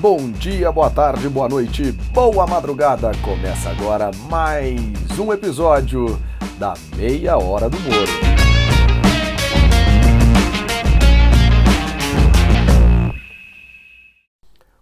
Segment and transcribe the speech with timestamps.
[0.00, 3.12] Bom dia, boa tarde, boa noite, boa madrugada.
[3.22, 4.80] Começa agora mais
[5.18, 6.18] um episódio
[6.58, 8.40] da Meia Hora do Moro.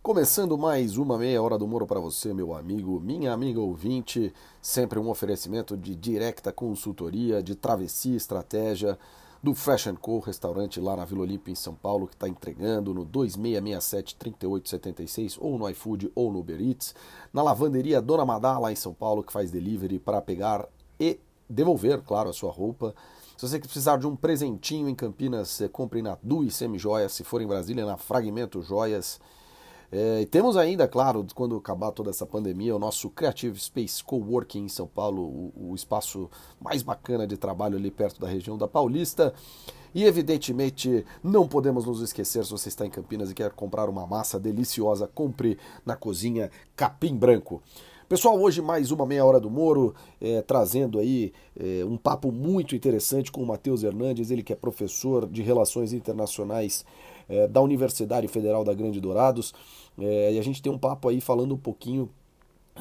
[0.01, 4.33] Começando mais uma meia hora do Moro para você, meu amigo, minha amiga ouvinte.
[4.63, 8.97] Sempre um oferecimento de directa consultoria, de travessia estratégia
[9.43, 13.07] do Fresh Co, restaurante lá na Vila Olímpia, em São Paulo, que está entregando no
[13.07, 16.95] 2667-3876, ou no iFood ou no Uber Eats.
[17.33, 22.03] Na lavanderia Dona Madá, lá em São Paulo, que faz delivery para pegar e devolver,
[22.03, 22.95] claro, a sua roupa.
[23.37, 27.13] Se você precisar de um presentinho em Campinas, compre na Du e Semi Joias.
[27.13, 29.21] Se for em Brasília, na Fragmento Joias.
[29.91, 34.65] É, e temos ainda, claro, quando acabar toda essa pandemia, o nosso Creative Space Coworking
[34.65, 36.29] em São Paulo, o, o, espaço
[36.61, 39.33] mais bacana de trabalho ali perto da região da Paulista.
[39.95, 44.07] E evidentemente, não podemos nos esquecer, se você está em Campinas e quer comprar uma
[44.07, 47.63] massa deliciosa, compre na cozinha Capim Branco.
[48.07, 52.75] Pessoal, hoje mais uma meia hora do Moro, é, trazendo aí é, um papo muito
[52.75, 56.87] interessante com o Matheus Hernandes, ele que é professor de Relações Internacionais
[57.29, 59.53] é, da Universidade Federal da Grande Dourados.
[59.99, 62.09] É, e a gente tem um papo aí falando um pouquinho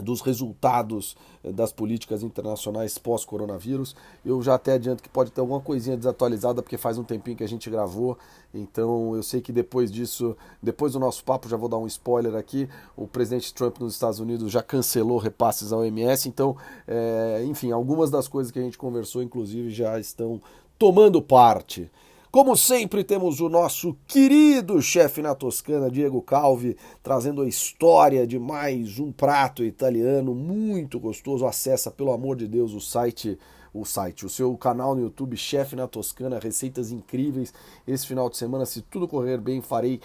[0.01, 3.95] dos resultados é, das políticas internacionais pós-coronavírus.
[4.25, 7.43] Eu já até adianto que pode ter alguma coisinha desatualizada, porque faz um tempinho que
[7.43, 8.17] a gente gravou,
[8.53, 12.35] então eu sei que depois disso, depois do nosso papo, já vou dar um spoiler
[12.35, 16.55] aqui, o presidente Trump nos Estados Unidos já cancelou repasses à OMS, então,
[16.87, 20.41] é, enfim, algumas das coisas que a gente conversou, inclusive, já estão
[20.77, 21.89] tomando parte.
[22.29, 28.37] Como sempre, temos o nosso querido chefe na Toscana, Diego Calvi, trazendo a história de
[28.37, 31.45] mais um prato italiano muito gostoso.
[31.45, 33.39] Acessa, pelo amor de Deus, o site,
[33.73, 37.53] o site, o seu canal no YouTube, Chefe na Toscana, receitas incríveis.
[37.87, 40.01] Esse final de semana, se tudo correr bem, farei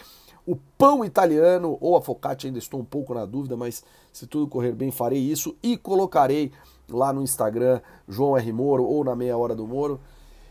[0.47, 4.47] o pão italiano ou a focaccia, ainda estou um pouco na dúvida, mas se tudo
[4.47, 6.53] correr bem, farei isso e colocarei
[6.89, 8.53] lá no Instagram João R.
[8.53, 10.01] Moro ou na Meia Hora do Moro.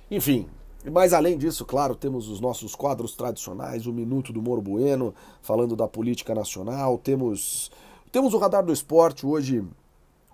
[0.10, 0.50] Enfim,
[0.90, 5.76] mas além disso, claro, temos os nossos quadros tradicionais, o Minuto do Moro Bueno, falando
[5.76, 7.72] da política nacional, temos,
[8.12, 9.64] temos o Radar do Esporte, hoje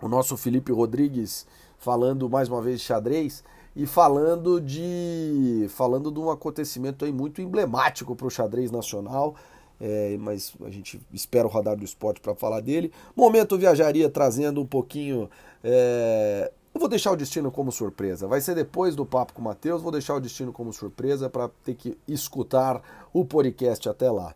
[0.01, 1.45] o nosso Felipe Rodrigues
[1.77, 3.43] falando mais uma vez de xadrez
[3.75, 9.35] e falando de falando de um acontecimento aí muito emblemático para o xadrez nacional,
[9.79, 12.91] é, mas a gente espera o Radar do Esporte para falar dele.
[13.15, 15.29] Momento Viajaria trazendo um pouquinho
[15.63, 18.27] é, eu vou deixar o destino como surpresa.
[18.27, 21.49] Vai ser depois do papo com o Matheus, vou deixar o destino como surpresa para
[21.65, 24.35] ter que escutar o podcast até lá.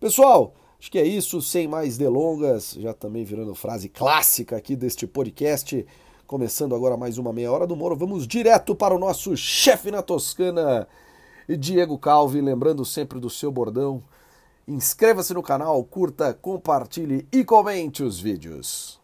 [0.00, 5.06] Pessoal, acho que é isso, sem mais delongas, já também virando frase clássica aqui deste
[5.06, 5.86] podcast.
[6.26, 10.02] Começando agora mais uma meia hora do Moro, vamos direto para o nosso chefe na
[10.02, 10.88] Toscana,
[11.48, 14.02] Diego Calvi, lembrando sempre do seu bordão.
[14.66, 19.00] Inscreva-se no canal, curta, compartilhe e comente os vídeos.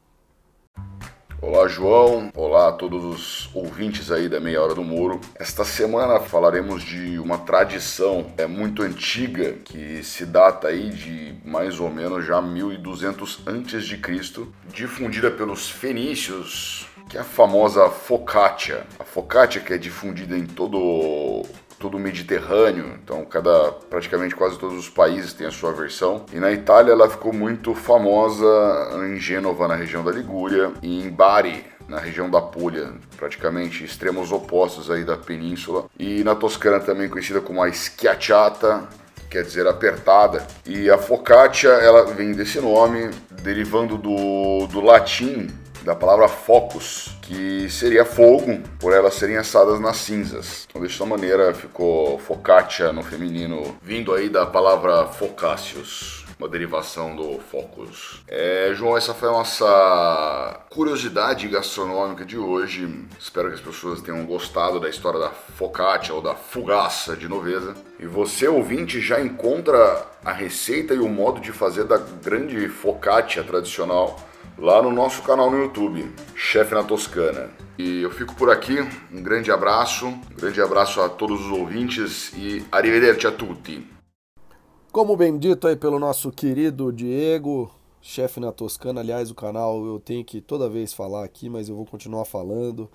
[1.47, 2.33] Olá, João.
[2.35, 5.21] Olá a todos os ouvintes aí da Meia Hora do Muro.
[5.35, 11.79] Esta semana falaremos de uma tradição é muito antiga que se data aí de mais
[11.79, 18.87] ou menos já 1200 antes de Cristo, difundida pelos fenícios, que é a famosa focaccia.
[18.99, 21.45] A focaccia que é difundida em todo
[21.85, 26.25] todo o Mediterrâneo, então cada praticamente quase todos os países têm a sua versão.
[26.33, 28.47] E na Itália ela ficou muito famosa
[29.07, 34.33] em Gênova, na região da Ligúria, e em Bari, na região da Puglia, praticamente extremos
[34.33, 35.85] opostos aí da península.
[35.99, 38.89] E na Toscana também conhecida como a schiacciata,
[39.29, 40.47] quer dizer apertada.
[40.65, 43.11] E a focaccia, ela vem desse nome,
[43.43, 45.51] derivando do, do latim
[45.85, 50.67] da palavra focus, que seria fogo, por elas serem assadas nas cinzas.
[50.69, 57.39] Então, dessa maneira, ficou focaccia no feminino, vindo aí da palavra focáceos uma derivação do
[57.39, 58.23] focus.
[58.27, 63.07] É, João, essa foi a nossa curiosidade gastronômica de hoje.
[63.19, 67.75] Espero que as pessoas tenham gostado da história da focaccia ou da fugaça de Noveza.
[68.01, 73.45] E você, ouvinte, já encontra a receita e o modo de fazer da grande focaccia
[73.45, 74.19] tradicional
[74.59, 77.51] lá no nosso canal no YouTube, Chefe na Toscana.
[77.79, 78.77] E eu fico por aqui,
[79.13, 83.87] um grande abraço, um grande abraço a todos os ouvintes e arrivederci a tutti.
[84.93, 87.71] Como bem dito aí pelo nosso querido Diego,
[88.01, 91.75] chefe na Toscana, aliás, o canal eu tenho que toda vez falar aqui, mas eu
[91.75, 92.89] vou continuar falando.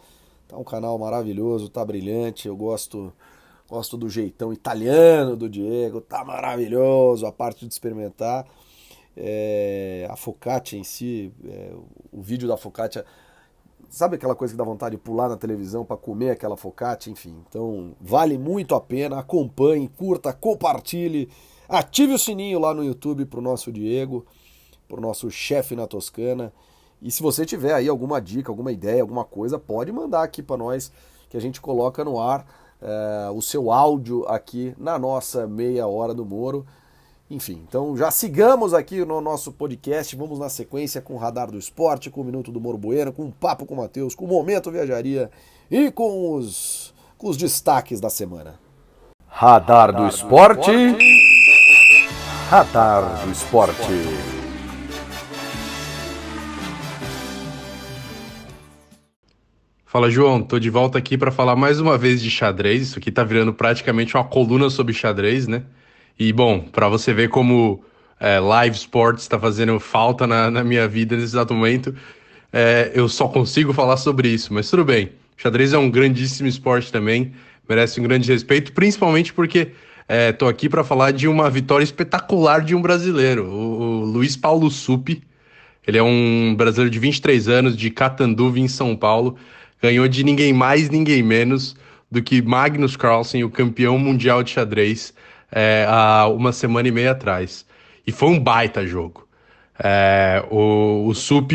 [0.48, 3.14] Tá um canal maravilhoso, tá brilhante, eu gosto
[3.70, 8.46] gosto do jeitão italiano do Diego, tá maravilhoso, a parte de experimentar.
[9.16, 11.74] É, a focaccia em si, é,
[12.12, 13.06] o vídeo da focaccia,
[13.90, 17.44] sabe aquela coisa que dá vontade de pular na televisão para comer aquela focaccia, enfim.
[17.48, 21.30] Então, vale muito a pena, acompanhe, curta, compartilhe.
[21.68, 24.26] Ative o sininho lá no YouTube pro nosso Diego,
[24.88, 26.54] pro nosso chefe na Toscana.
[27.02, 30.58] E se você tiver aí alguma dica, alguma ideia, alguma coisa, pode mandar aqui para
[30.58, 30.92] nós
[31.30, 32.46] que a gente coloca no ar
[32.82, 36.66] é, o seu áudio aqui na nossa meia hora do Moro.
[37.32, 40.16] Enfim, então já sigamos aqui no nosso podcast.
[40.16, 43.28] Vamos na sequência com o Radar do Esporte, com o Minuto do Moro Bueno, com
[43.28, 45.30] o Papo com o Matheus, com o Momento Viajaria
[45.70, 48.60] e com os, com os destaques da semana.
[49.28, 50.72] Radar do Esporte.
[52.50, 53.78] Radar do Esporte.
[59.86, 60.42] Fala, João.
[60.42, 62.82] Tô de volta aqui para falar mais uma vez de xadrez.
[62.82, 65.64] Isso aqui tá virando praticamente uma coluna sobre xadrez, né?
[66.20, 67.82] E, bom, para você ver como
[68.20, 71.96] é, live sports está fazendo falta na, na, minha vida nesse exato momento,
[72.52, 75.12] é, eu só consigo falar sobre isso, mas tudo bem.
[75.38, 77.32] Xadrez é um grandíssimo esporte também,
[77.68, 79.72] merece um grande respeito, principalmente porque
[80.30, 84.36] estou é, aqui para falar de uma vitória espetacular de um brasileiro, o, o Luiz
[84.36, 85.24] Paulo Supi.
[85.88, 89.38] Ele é um brasileiro de 23 anos, de Catanduva, em São Paulo
[89.82, 91.76] ganhou de ninguém mais, ninguém menos
[92.12, 95.14] do que Magnus Carlsen, o campeão mundial de xadrez,
[95.52, 97.66] é, há uma semana e meia atrás.
[98.06, 99.28] E foi um baita jogo.
[99.82, 101.52] É, o, o Sup,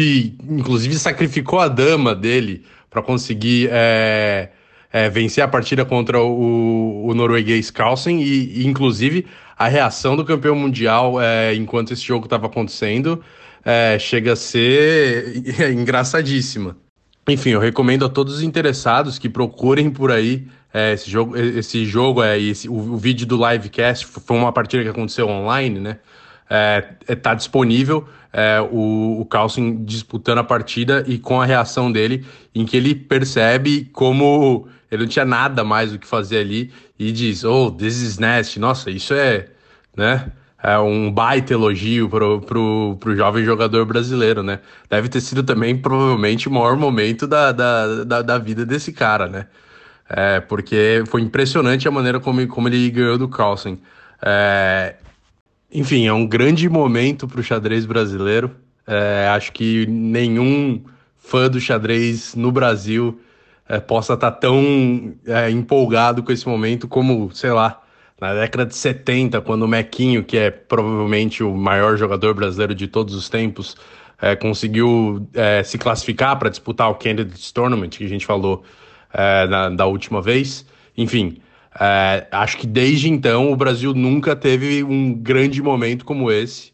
[0.48, 4.50] inclusive, sacrificou a dama dele para conseguir é,
[4.92, 9.26] é, vencer a partida contra o, o norueguês Carlsen e, e, inclusive,
[9.58, 13.22] a reação do campeão mundial é, enquanto esse jogo estava acontecendo
[13.64, 15.42] é, chega a ser
[15.72, 16.76] engraçadíssima.
[17.28, 21.36] Enfim, eu recomendo a todos os interessados que procurem por aí é, esse jogo.
[21.36, 25.80] Esse jogo é esse, o, o, vídeo do livecast foi uma partida que aconteceu online,
[25.80, 25.98] né?
[26.50, 31.90] É, é tá disponível é, o, o Carlsen disputando a partida e com a reação
[31.90, 36.72] dele, em que ele percebe como ele não tinha nada mais o que fazer ali
[36.98, 38.58] e diz: Oh, this is nasty.
[38.58, 39.48] Nossa, isso é,
[39.96, 40.30] né?
[40.64, 44.60] É, um baita elogio pro, pro, pro jovem jogador brasileiro, né?
[44.88, 49.28] Deve ter sido também, provavelmente, o maior momento da, da, da, da vida desse cara,
[49.28, 49.46] né?
[50.08, 53.78] É, porque foi impressionante a maneira como, como ele ganhou do Carlsen.
[54.22, 54.94] É,
[55.70, 58.50] enfim, é um grande momento para o xadrez brasileiro.
[58.86, 60.82] É, acho que nenhum
[61.18, 63.20] fã do xadrez no Brasil
[63.68, 67.83] é, possa estar tá tão é, empolgado com esse momento como, sei lá,
[68.24, 72.88] na década de 70, quando o Mequinho, que é provavelmente o maior jogador brasileiro de
[72.88, 73.76] todos os tempos,
[74.18, 78.64] é, conseguiu é, se classificar para disputar o Candidates Tournament, que a gente falou
[79.12, 80.64] é, na, da última vez.
[80.96, 81.36] Enfim,
[81.78, 86.72] é, acho que desde então o Brasil nunca teve um grande momento como esse.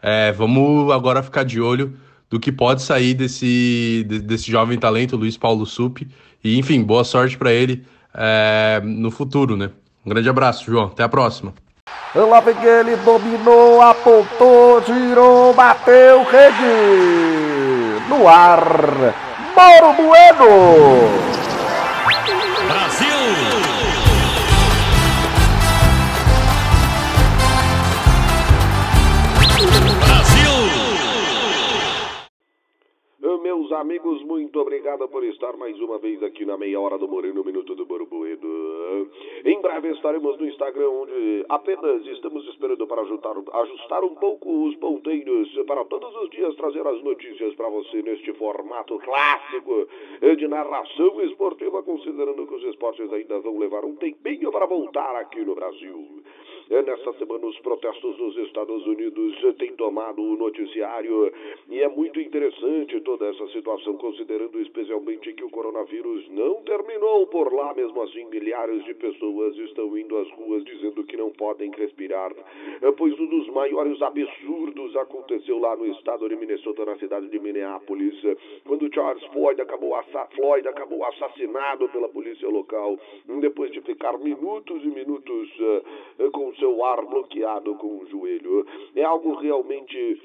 [0.00, 1.96] É, vamos agora ficar de olho
[2.30, 6.06] do que pode sair desse, desse jovem talento, Luiz Paulo Sup.
[6.44, 7.84] E, enfim, boa sorte para ele
[8.14, 9.72] é, no futuro, né?
[10.04, 10.86] Um grande abraço, João.
[10.86, 11.54] Até a próxima.
[12.14, 18.02] Lá vem ele, dominou, apontou, girou, bateu, rede.
[18.08, 19.14] No ar,
[19.56, 21.41] Mauro Bueno.
[33.82, 37.74] Amigos, muito obrigado por estar mais uma vez aqui na meia hora do Moreno, Minuto
[37.74, 39.10] do Borbuedo.
[39.44, 45.48] Em breve estaremos no Instagram, onde apenas estamos esperando para ajustar um pouco os ponteiros
[45.66, 49.88] para todos os dias trazer as notícias para você neste formato clássico
[50.38, 55.40] de narração esportiva, considerando que os esportes ainda vão levar um tempinho para voltar aqui
[55.40, 56.22] no Brasil.
[56.72, 61.30] Nesta semana, os protestos nos Estados Unidos têm tomado o noticiário
[61.68, 67.52] e é muito interessante toda essa situação, considerando especialmente que o coronavírus não terminou por
[67.52, 67.74] lá.
[67.74, 72.32] Mesmo assim, milhares de pessoas estão indo às ruas dizendo que não podem respirar,
[72.96, 78.18] pois um dos maiores absurdos aconteceu lá no estado de Minnesota, na cidade de Minneapolis,
[78.64, 79.92] quando Charles Floyd acabou,
[80.34, 82.98] Floyd acabou assassinado pela polícia local,
[83.40, 88.64] depois de ficar minutos e minutos uh, com seu ar bloqueado com o joelho.
[88.94, 90.22] É algo realmente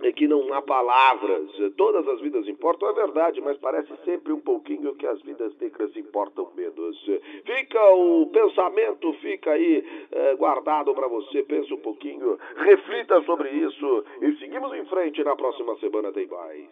[0.00, 1.50] é que não há palavras.
[1.76, 5.94] Todas as vidas importam, é verdade, mas parece sempre um pouquinho que as vidas negras
[5.96, 6.96] importam menos.
[7.44, 14.04] Fica o pensamento, fica aí é, guardado para você, pensa um pouquinho, reflita sobre isso
[14.22, 15.22] e seguimos em frente.
[15.22, 16.68] Na próxima semana tem mais.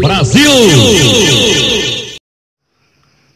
[0.00, 0.50] Brasil!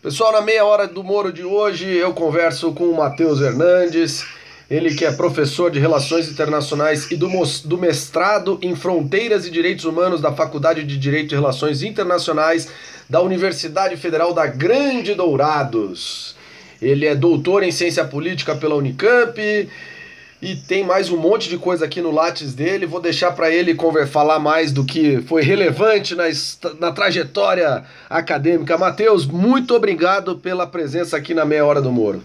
[0.03, 4.25] Pessoal, na meia hora do Moro de hoje, eu converso com o Matheus Hernandes,
[4.71, 7.29] ele que é professor de Relações Internacionais e do,
[7.67, 12.67] do mestrado em Fronteiras e Direitos Humanos da Faculdade de Direito e Relações Internacionais
[13.11, 16.35] da Universidade Federal da Grande Dourados.
[16.81, 19.69] Ele é doutor em Ciência Política pela Unicamp,
[20.43, 22.87] e tem mais um monte de coisa aqui no Lattes dele.
[22.87, 23.77] Vou deixar para ele
[24.11, 26.25] falar mais do que foi relevante na,
[26.79, 28.79] na trajetória acadêmica.
[28.79, 32.25] Matheus, muito obrigado pela presença aqui na Meia Hora do Moro.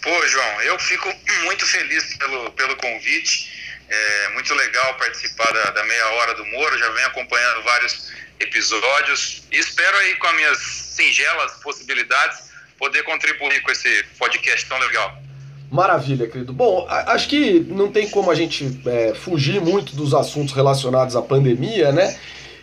[0.00, 1.12] Pô, João, eu fico
[1.44, 3.52] muito feliz pelo, pelo convite.
[3.88, 6.78] É muito legal participar da, da Meia Hora do Moro.
[6.78, 13.60] Já venho acompanhando vários episódios e espero aí, com as minhas singelas possibilidades, poder contribuir
[13.62, 15.25] com esse podcast tão legal.
[15.70, 16.52] Maravilha, querido.
[16.52, 21.22] Bom, acho que não tem como a gente é, fugir muito dos assuntos relacionados à
[21.22, 22.16] pandemia, né?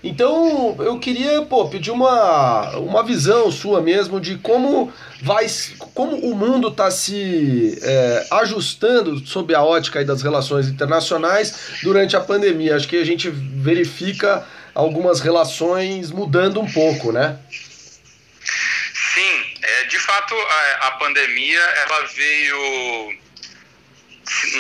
[0.04, 4.92] Então eu queria pô, pedir uma, uma visão sua mesmo de como
[5.22, 5.48] vai
[5.94, 12.20] como o mundo está se é, ajustando sob a ótica das relações internacionais durante a
[12.20, 12.76] pandemia.
[12.76, 14.46] Acho que a gente verifica
[14.76, 17.38] algumas relações mudando um pouco, né?
[19.14, 23.20] Sim, é, de fato a, a pandemia ela veio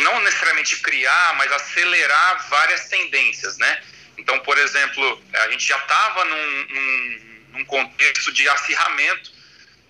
[0.03, 3.83] não necessariamente criar, mas acelerar várias tendências, né?
[4.17, 7.19] Então, por exemplo, a gente já estava num, num,
[7.53, 9.31] num, contexto de acirramento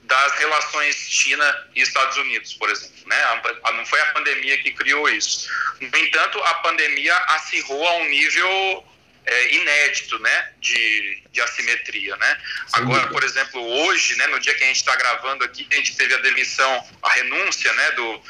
[0.04, 2.94] das relações China e Estados Unidos, por exemplo.
[3.06, 3.42] Né?
[3.74, 5.50] Não foi a pandemia que criou isso.
[5.80, 8.88] No entanto, a pandemia acirrou a um nível
[9.26, 10.50] é, inédito né?
[10.60, 12.16] de, de assimetria.
[12.18, 12.42] Né?
[12.74, 15.96] Agora, por exemplo, hoje, né, no dia que a gente está gravando aqui, a gente
[15.96, 18.22] teve a demissão, a renúncia né, do,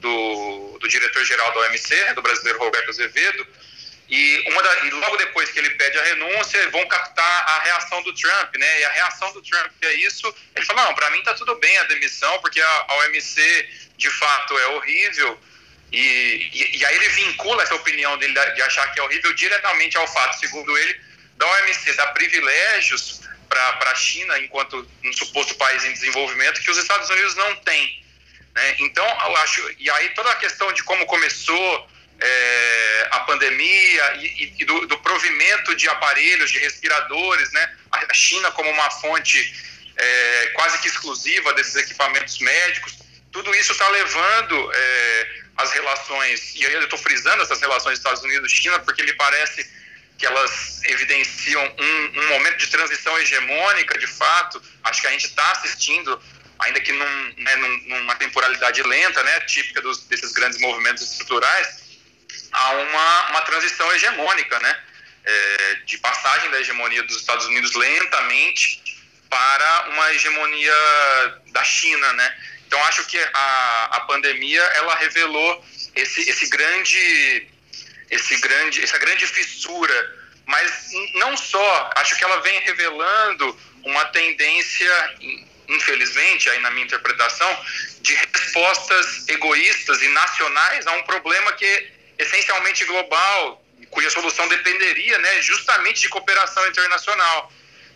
[0.00, 3.46] do, do diretor-geral da OMC, do brasileiro Roberto Azevedo,
[4.08, 8.02] e, uma da, e logo depois que ele pede a renúncia, vão captar a reação
[8.02, 8.80] do Trump, né?
[8.80, 10.34] E a reação do Trump é isso.
[10.56, 14.10] Ele fala: não, para mim tá tudo bem a demissão, porque a, a OMC de
[14.10, 15.38] fato é horrível.
[15.90, 19.96] E, e, e, aí ele vincula essa opinião dele de achar que é horrível diretamente
[19.96, 21.00] ao fato, segundo ele,
[21.36, 26.76] da OMC dar privilégios para a China enquanto um suposto país em desenvolvimento que os
[26.76, 28.04] Estados Unidos não têm.
[28.54, 28.76] Né?
[28.80, 29.74] Então, eu acho.
[29.78, 31.88] E aí toda a questão de como começou
[32.20, 37.76] é, a pandemia e, e do, do, provimento de aparelhos, de respiradores, né?
[37.92, 39.38] A China como uma fonte
[39.96, 42.98] é, quase que exclusiva desses equipamentos médicos,
[43.32, 48.22] tudo isso está levando é, as relações, e aí eu estou frisando essas relações Estados
[48.22, 49.68] Unidos-China, porque me parece
[50.16, 54.62] que elas evidenciam um, um, momento de transição hegemônica, de fato.
[54.84, 56.20] Acho que a gente está assistindo,
[56.60, 61.98] ainda que num, né, numa temporalidade lenta, né, típica dos, desses grandes movimentos estruturais,
[62.52, 64.80] a uma, uma transição hegemônica, né?
[65.24, 68.82] É, de passagem da hegemonia dos Estados Unidos lentamente
[69.28, 70.72] para uma hegemonia
[71.52, 72.36] da China, né?
[72.68, 75.64] Então acho que a, a pandemia ela revelou
[75.96, 77.48] esse, esse grande
[78.10, 79.98] esse grande essa grande fissura,
[80.44, 85.16] mas não só, acho que ela vem revelando uma tendência
[85.66, 87.64] infelizmente aí na minha interpretação
[88.02, 95.40] de respostas egoístas e nacionais a um problema que essencialmente global, cuja solução dependeria né,
[95.40, 97.50] justamente de cooperação internacional.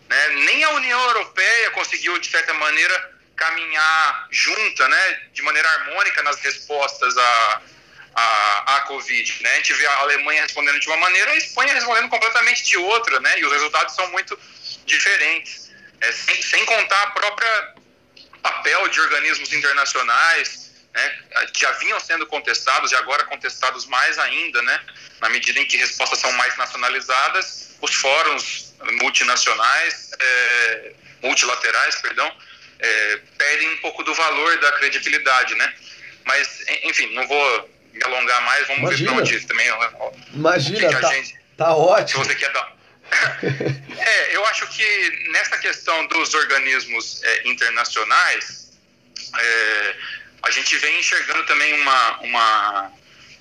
[0.08, 0.28] Né?
[0.46, 3.12] Nem a União Europeia conseguiu, de certa maneira,
[3.42, 7.62] caminhar junta, né, de maneira harmônica nas respostas à,
[8.66, 9.42] à, Covid.
[9.42, 9.50] Né?
[9.50, 12.76] A gente vê a Alemanha respondendo de uma maneira e a Espanha respondendo completamente de
[12.76, 13.40] outra, né?
[13.40, 14.38] e os resultados são muito
[14.86, 15.72] diferentes.
[16.00, 17.74] É, sem, sem contar a própria
[18.42, 21.18] papel de organismos internacionais, né,
[21.56, 24.80] já vinham sendo contestados e agora contestados mais ainda, né,
[25.20, 32.36] na medida em que respostas são mais nacionalizadas, os fóruns multinacionais, é, multilaterais, perdão,
[32.82, 35.72] é, perdem um pouco do valor da credibilidade, né?
[36.24, 39.10] Mas, enfim, não vou me alongar mais, vamos Imagina.
[39.10, 39.70] ver para onde também.
[39.70, 42.24] Ó, Imagina, que tá, gente, tá ótimo.
[42.24, 42.72] Se você quer dar.
[43.98, 48.72] é, eu acho que nessa questão dos organismos é, internacionais,
[49.38, 49.96] é,
[50.42, 52.92] a gente vem enxergando também uma, uma,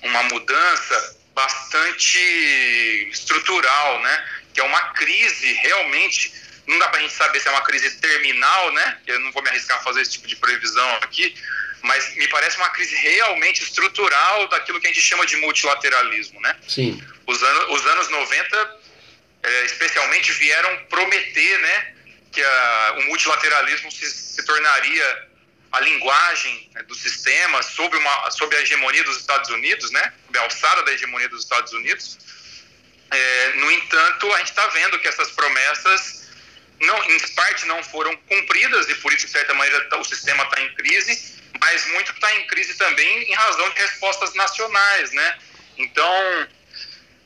[0.02, 2.18] uma mudança bastante
[3.10, 4.24] estrutural, né?
[4.54, 6.41] Que é uma crise realmente.
[6.66, 8.98] Não dá para a gente saber se é uma crise terminal, né?
[9.06, 11.34] Eu não vou me arriscar a fazer esse tipo de previsão aqui,
[11.82, 16.56] mas me parece uma crise realmente estrutural daquilo que a gente chama de multilateralismo, né?
[16.68, 17.02] Sim.
[17.26, 18.80] Os anos, os anos 90,
[19.42, 21.94] é, especialmente, vieram prometer, né?
[22.30, 25.28] Que a, o multilateralismo se, se tornaria
[25.72, 30.38] a linguagem né, do sistema sob, uma, sob a hegemonia dos Estados Unidos, né, sob
[30.38, 32.18] a alçada da hegemonia dos Estados Unidos.
[33.10, 36.21] É, no entanto, a gente está vendo que essas promessas,
[36.82, 40.42] não, em parte, não foram cumpridas e por isso, de certa maneira, tá, o sistema
[40.44, 45.38] está em crise, mas muito está em crise também em razão de respostas nacionais, né?
[45.78, 46.48] Então,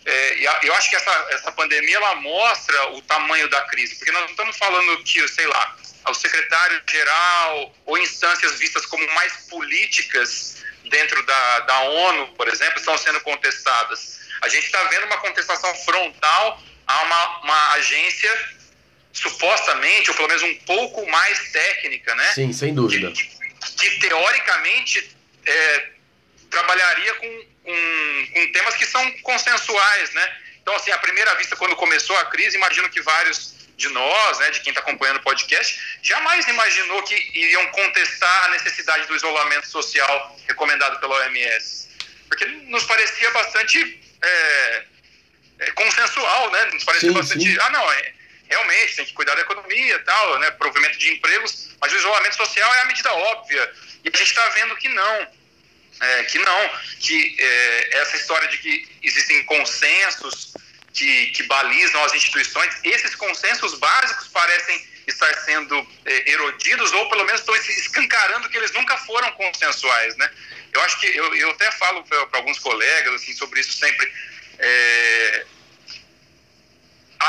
[0.04, 4.22] é, eu acho que essa, essa pandemia ela mostra o tamanho da crise, porque nós
[4.22, 11.20] não estamos falando que, sei lá, ao secretário-geral ou instâncias vistas como mais políticas dentro
[11.24, 14.20] da, da ONU, por exemplo, estão sendo contestadas.
[14.42, 18.55] A gente está vendo uma contestação frontal a uma, uma agência
[19.16, 22.32] supostamente, ou pelo menos um pouco mais técnica, né?
[22.34, 23.10] Sim, sem dúvida.
[23.10, 25.10] Que, que, que teoricamente
[25.46, 25.88] é,
[26.50, 30.36] trabalharia com, com, com, temas que são consensuais, né?
[30.60, 34.50] Então, assim, à primeira vista, quando começou a crise, imagino que vários de nós, né,
[34.50, 39.66] de quem está acompanhando o podcast, jamais imaginou que iriam contestar a necessidade do isolamento
[39.68, 41.88] social recomendado pela OMS.
[42.26, 44.84] Porque nos parecia bastante é,
[45.58, 46.64] é, consensual, né?
[46.72, 47.44] Nos parecia sim, bastante.
[47.44, 47.58] Sim.
[47.60, 48.12] Ah, não, é,
[48.48, 50.50] realmente tem que cuidar da economia tal, né?
[50.52, 53.72] Provimento de empregos, mas o isolamento social é a medida óbvia.
[54.04, 55.28] E a gente está vendo que não.
[55.98, 60.52] É, que não, que é, essa história de que existem consensos
[60.92, 65.74] que, que balizam as instituições, esses consensos básicos parecem estar sendo
[66.04, 70.30] é, erodidos ou pelo menos estão escancarando que eles nunca foram consensuais, né?
[70.72, 74.12] Eu acho que eu, eu até falo para alguns colegas assim sobre isso sempre.
[74.58, 75.46] É,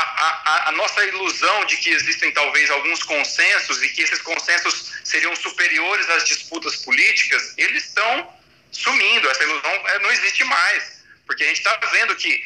[0.00, 4.92] a, a, a, nossa ilusão de que existem talvez alguns consensos e que esses consensos
[5.04, 8.32] seriam superiores às disputas políticas, eles estão
[8.70, 9.28] sumindo.
[9.30, 10.98] Essa ilusão é, não existe mais.
[11.26, 12.42] Porque a gente está vendo que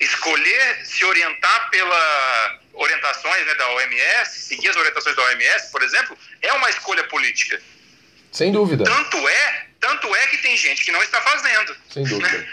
[0.00, 6.16] escolher se orientar pela orientações né, da OMS, seguir as orientações da OMS, por exemplo,
[6.40, 7.60] é uma escolha política.
[8.32, 8.84] Sem dúvida.
[8.84, 11.76] Tanto é, tanto é que tem gente que não está fazendo.
[11.90, 12.28] Sem dúvida.
[12.28, 12.48] Né?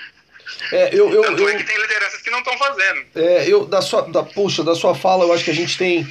[0.72, 3.02] É, eu, eu, Tanto eu, é que tem lideranças que não estão fazendo.
[3.16, 6.08] É, eu, da sua, da, puxa, da sua fala, eu acho que a gente tem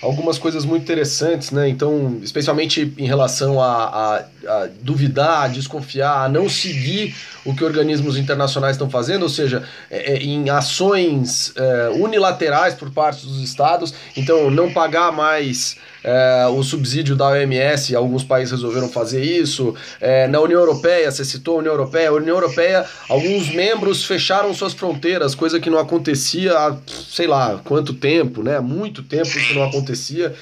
[0.00, 1.68] algumas coisas muito interessantes, né?
[1.68, 7.14] Então, especialmente em relação a, a, a, duvidar, a desconfiar, a não seguir
[7.44, 12.90] o que organismos internacionais estão fazendo, ou seja, é, é, em ações é, unilaterais por
[12.90, 18.88] parte dos estados, então não pagar mais é, o subsídio da OMS, alguns países resolveram
[18.88, 19.74] fazer isso.
[20.00, 24.52] É, na União Europeia, você citou a União Europeia, a União Europeia, alguns membros fecharam
[24.54, 28.60] suas fronteiras, coisa que não acontecia há sei lá quanto tempo, né?
[28.60, 30.34] Muito tempo que não acontecia.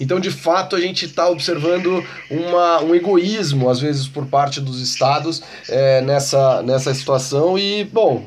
[0.00, 4.80] Então, de fato, a gente está observando uma, um egoísmo, às vezes, por parte dos
[4.80, 7.56] estados é, nessa, nessa situação.
[7.56, 8.26] E, bom,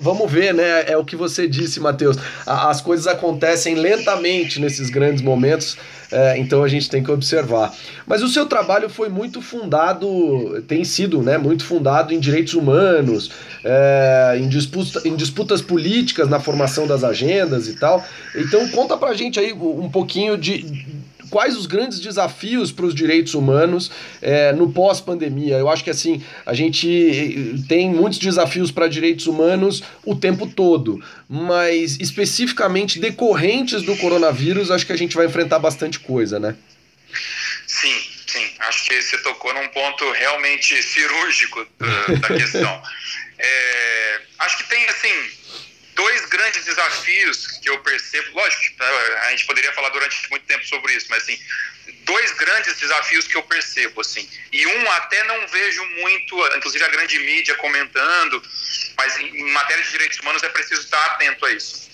[0.00, 0.84] vamos ver, né?
[0.86, 2.16] É o que você disse, Matheus.
[2.46, 5.76] As coisas acontecem lentamente nesses grandes momentos,
[6.12, 7.74] é, então a gente tem que observar.
[8.06, 11.38] Mas o seu trabalho foi muito fundado, tem sido, né?
[11.38, 13.30] Muito fundado em direitos humanos,
[13.64, 18.04] é, em, disputa, em disputas políticas na formação das agendas e tal.
[18.36, 21.01] Então conta pra gente aí um pouquinho de
[21.32, 23.90] quais os grandes desafios para os direitos humanos
[24.20, 25.56] é, no pós-pandemia.
[25.56, 30.46] Eu acho que assim, a gente eh, tem muitos desafios para direitos humanos o tempo
[30.46, 36.54] todo, mas especificamente decorrentes do coronavírus, acho que a gente vai enfrentar bastante coisa, né?
[37.66, 38.46] Sim, sim.
[38.58, 42.82] Acho que você tocou num ponto realmente cirúrgico da, da questão.
[43.40, 45.30] é, acho que tem, assim,
[45.94, 48.86] dois grandes desafios que eu percebo, lógico, tá,
[49.26, 51.38] a gente poderia falar durante muito tempo sobre isso, mas assim,
[52.04, 56.88] dois grandes desafios que eu percebo, assim, e um até não vejo muito, inclusive a
[56.88, 58.42] grande mídia comentando,
[58.96, 61.90] mas em matéria de direitos humanos é preciso estar atento a isso,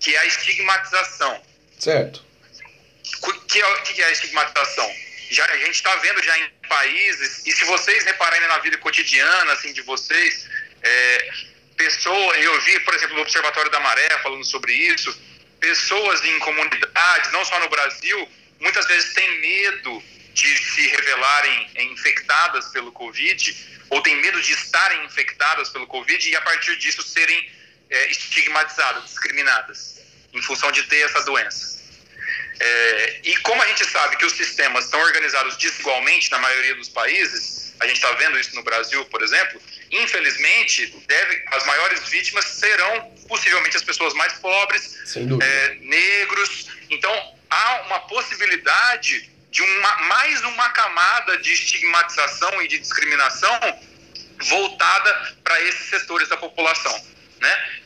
[0.00, 1.42] que é a estigmatização.
[1.78, 2.24] Certo.
[3.22, 4.92] O que é, que é a estigmatização?
[5.30, 9.52] Já, a gente está vendo já em países, e se vocês repararem na vida cotidiana,
[9.52, 10.48] assim, de vocês,
[10.82, 11.30] é,
[11.76, 15.16] pessoas, eu vi, por exemplo, no Observatório da Maré falando sobre isso,
[15.60, 18.28] pessoas em comunidades, não só no Brasil,
[18.60, 23.56] muitas vezes têm medo de se revelarem infectadas pelo Covid,
[23.90, 27.50] ou têm medo de estarem infectadas pelo Covid e a partir disso serem
[27.88, 30.00] é, estigmatizadas, discriminadas,
[30.32, 31.76] em função de ter essa doença.
[32.58, 36.88] É, e como a gente sabe que os sistemas estão organizados desigualmente na maioria dos
[36.88, 39.60] países, a gente está vendo isso no Brasil, por exemplo,
[39.90, 46.68] infelizmente, deve, as maiores vítimas serão possivelmente as pessoas mais pobres, é, negros.
[46.90, 53.58] Então, há uma possibilidade de uma, mais uma camada de estigmatização e de discriminação
[54.38, 56.94] voltada para esses setores da população,
[57.40, 57.80] né?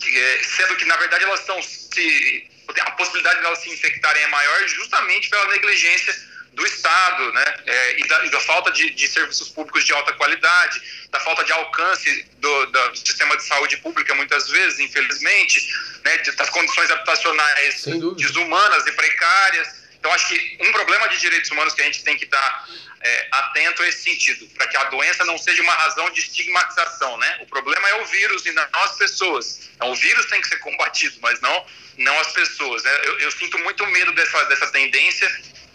[0.00, 2.50] É, sendo que, na verdade, elas estão se...
[2.80, 6.14] A possibilidade de elas se infectarem é maior justamente pela negligência
[6.58, 7.54] do Estado, né?
[7.66, 11.44] É, e, da, e, da, falta de, de, serviços públicos de alta qualidade, da falta
[11.44, 15.72] de alcance do, do, sistema de saúde pública, muitas vezes, infelizmente,
[16.04, 16.18] né?
[16.36, 17.84] Das condições habitacionais
[18.16, 19.68] desumanas e precárias.
[20.00, 22.68] Então, acho que um problema de direitos humanos que a gente tem que estar
[23.02, 27.16] é, atento a esse sentido, para que a doença não seja uma razão de estigmatização,
[27.18, 27.38] né?
[27.40, 29.70] O problema é o vírus e não as pessoas.
[29.76, 31.66] Então, o vírus tem que ser combatido, mas não,
[31.98, 32.82] não as pessoas.
[32.82, 33.00] Né?
[33.04, 35.28] Eu, eu sinto muito medo dessa, dessa tendência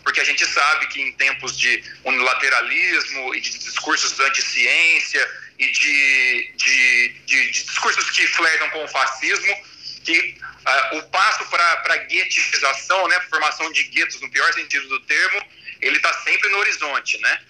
[0.04, 6.54] porque a gente sabe que em tempos de unilateralismo e de discursos anti-ciência e de,
[6.58, 9.56] de, de, de, discursos que flertam com o fascismo,
[10.04, 15.00] que uh, o passo para a guetização, né, formação de guetos no pior sentido do
[15.02, 15.42] termo,
[15.82, 17.42] ele está sempre no horizonte, né?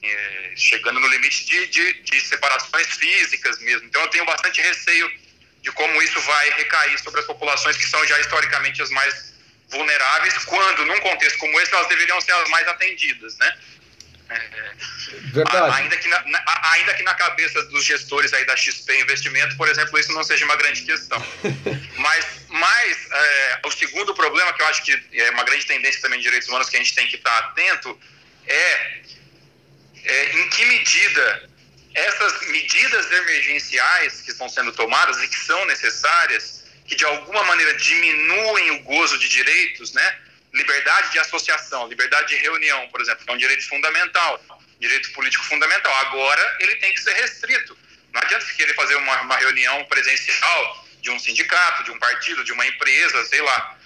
[0.00, 3.88] É, chegando no limite de, de, de separações físicas mesmo.
[3.88, 5.10] Então eu tenho bastante receio
[5.60, 9.34] de como isso vai recair sobre as populações que são já historicamente as mais
[9.68, 13.58] vulneráveis, quando, num contexto como esse, elas deveriam ser as mais atendidas, né?
[14.30, 14.74] É,
[15.32, 15.80] Verdade.
[15.80, 19.68] Ainda que, na, na, ainda que na cabeça dos gestores aí da XP Investimento, por
[19.68, 21.24] exemplo, isso não seja uma grande questão.
[21.96, 26.18] mas mas é, o segundo problema, que eu acho que é uma grande tendência também
[26.18, 27.98] de direitos humanos que a gente tem que estar atento,
[28.46, 29.00] é,
[30.04, 31.48] é em que medida
[31.94, 37.74] essas medidas emergenciais que estão sendo tomadas e que são necessárias, que de alguma maneira
[37.74, 40.18] diminuem o gozo de direitos, né?
[40.54, 44.42] Liberdade de associação, liberdade de reunião, por exemplo, é um direito fundamental,
[44.80, 45.94] direito político fundamental.
[46.06, 47.76] Agora ele tem que ser restrito.
[48.12, 52.42] Não adianta se querer fazer uma, uma reunião presencial de um sindicato, de um partido,
[52.42, 53.78] de uma empresa, sei lá,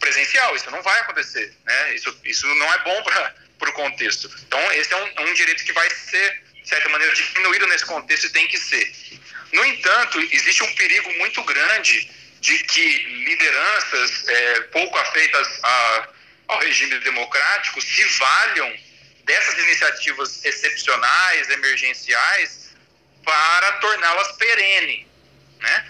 [0.00, 0.56] presencial.
[0.56, 1.94] Isso não vai acontecer, né?
[1.94, 4.28] Isso, isso não é bom para o contexto.
[4.48, 8.26] Então, esse é um, um direito que vai ser de certa maneira, diminuído nesse contexto
[8.26, 8.92] e tem que ser.
[9.52, 12.10] No entanto, existe um perigo muito grande
[12.42, 16.08] de que lideranças é, pouco afeitas a,
[16.48, 18.76] ao regime democrático se valham
[19.24, 22.74] dessas iniciativas excepcionais, emergenciais,
[23.24, 25.06] para torná-las perene,
[25.60, 25.86] né?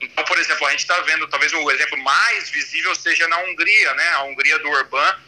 [0.00, 3.92] Então, por exemplo, a gente está vendo, talvez o exemplo mais visível seja na Hungria,
[3.94, 4.08] né?
[4.10, 5.18] A Hungria do Orbán,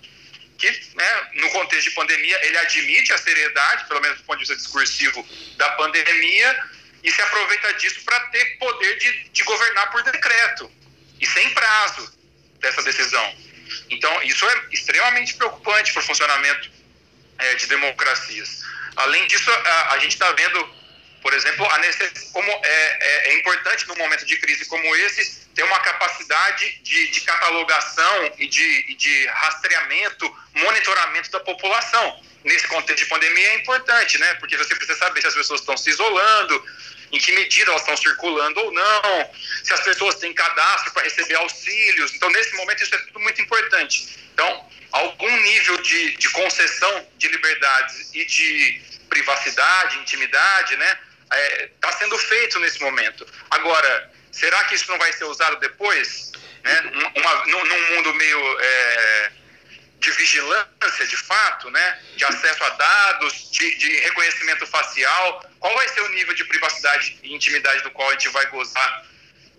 [0.56, 4.42] que, né, no contexto de pandemia, ele admite a seriedade, pelo menos do ponto de
[4.42, 6.70] vista discursivo, da pandemia
[7.02, 10.70] e se aproveita disso para ter poder de, de governar por decreto
[11.20, 12.12] e sem prazo
[12.58, 13.34] dessa decisão.
[13.88, 16.70] Então, isso é extremamente preocupante para o funcionamento
[17.38, 18.62] é, de democracias.
[18.96, 20.79] Além disso, a, a gente está vendo
[21.22, 21.66] por exemplo,
[22.32, 27.10] como é, é, é, importante num momento de crise como esse ter uma capacidade de,
[27.10, 32.22] de catalogação e de, de, rastreamento, monitoramento da população.
[32.42, 34.34] Nesse contexto de pandemia é importante, né?
[34.34, 36.64] Porque você precisa saber se as pessoas estão se isolando,
[37.12, 39.30] em que medida elas estão circulando ou não,
[39.62, 42.14] se as pessoas têm cadastro para receber auxílios.
[42.14, 44.18] Então, nesse momento, isso é tudo muito importante.
[44.32, 50.98] Então, algum nível de, de concessão de liberdades e de privacidade, intimidade, né?
[51.30, 53.26] Está é, tá sendo feito nesse momento.
[53.50, 56.32] Agora, será que isso não vai ser usado depois?
[56.64, 56.80] Né?
[57.14, 59.32] Uma, num, num mundo meio é,
[60.00, 62.00] de vigilância, de fato, né?
[62.16, 67.18] de acesso a dados, de, de, reconhecimento facial, qual vai ser o nível de privacidade
[67.22, 69.06] e intimidade do qual a gente vai gozar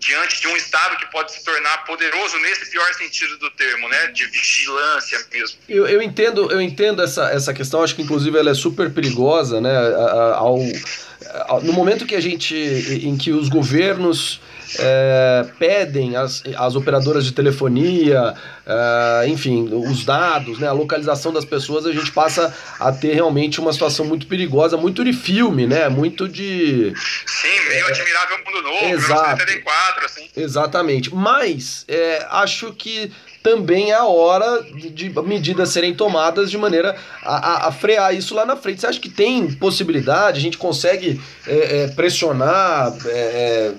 [0.02, 4.08] diante de um Estado que pode se tornar poderoso nesse pior sentido do termo, né?
[4.08, 5.58] De vigilância mesmo.
[5.68, 9.60] Eu, eu entendo, eu entendo essa, essa questão, acho que inclusive ela é super perigosa,
[9.60, 9.72] né?
[10.34, 10.58] Ao,
[11.62, 12.54] no momento que a gente.
[12.54, 14.40] em que os governos
[14.78, 18.34] é, pedem as, as operadoras de telefonia,
[18.66, 23.60] é, enfim, os dados, né, a localização das pessoas, a gente passa a ter realmente
[23.60, 25.88] uma situação muito perigosa, muito de filme, né?
[25.88, 26.92] Muito de.
[27.26, 30.28] Sim, meio é, admirável mundo novo, exato, 1974, assim.
[30.36, 31.14] Exatamente.
[31.14, 33.10] Mas é, acho que
[33.42, 38.14] também é a hora de, de medidas serem tomadas de maneira a, a, a, frear
[38.14, 38.80] isso lá na frente.
[38.80, 43.72] Você acha que tem possibilidade, a gente consegue é, é, pressionar é,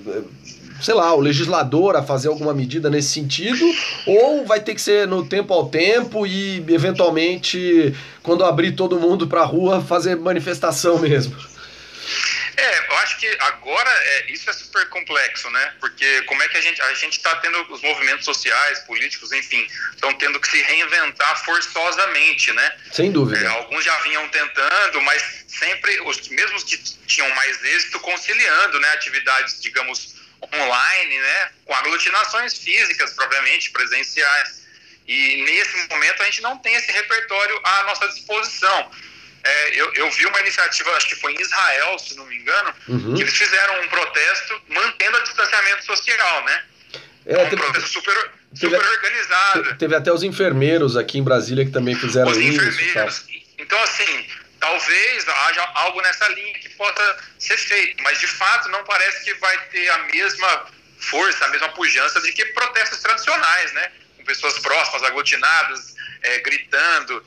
[0.83, 3.65] sei lá, o legislador a fazer alguma medida nesse sentido,
[4.05, 9.27] ou vai ter que ser no tempo ao tempo e, eventualmente, quando abrir todo mundo
[9.27, 11.35] para a rua, fazer manifestação mesmo?
[12.55, 15.73] É, eu acho que agora é, isso é super complexo, né?
[15.79, 19.65] Porque como é que a gente a gente está tendo os movimentos sociais, políticos, enfim,
[19.93, 22.75] estão tendo que se reinventar forçosamente, né?
[22.91, 23.43] Sem dúvida.
[23.43, 28.89] É, alguns já vinham tentando, mas sempre os mesmos que tinham mais êxito conciliando, né?
[28.89, 30.22] Atividades, digamos,
[30.53, 34.63] online, né, com aglutinações físicas, propriamente, presenciais.
[35.07, 38.91] E nesse momento a gente não tem esse repertório à nossa disposição.
[39.43, 42.73] É, eu, eu, vi uma iniciativa, acho que foi em Israel, se não me engano,
[42.87, 43.13] uhum.
[43.13, 46.63] que eles fizeram um protesto mantendo o distanciamento social, né?
[47.25, 49.77] É, um teve, protesto super, super teve, organizado.
[49.77, 52.61] Teve até os enfermeiros aqui em Brasília que também fizeram os isso.
[52.61, 53.25] Os enfermeiros.
[53.57, 54.27] Então, assim,
[54.63, 59.33] talvez haja algo nessa linha que possa ser feito, mas de fato não parece que
[59.33, 60.67] vai ter a mesma
[60.99, 63.91] força, a mesma pujança de que protestos tradicionais, né?
[64.15, 67.25] Com pessoas próximas, aglutinadas, é, gritando.